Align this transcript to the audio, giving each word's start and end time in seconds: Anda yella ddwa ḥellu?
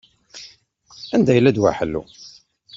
Anda 1.15 1.31
yella 1.35 1.51
ddwa 1.51 1.71
ḥellu? 1.77 2.01